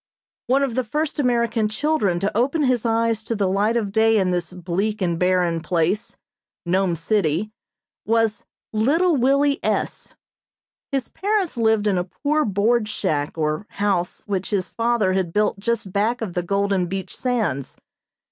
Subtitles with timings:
[0.47, 4.17] One of the first American children to open his eyes to the light of day
[4.17, 6.17] in this bleak and barren place
[6.65, 7.51] Nome City
[8.03, 8.43] was
[8.73, 10.15] Little Willie S.
[10.91, 15.59] His parents lived in a poor board shack or house which his father had built
[15.59, 17.77] just back of the golden beach sands.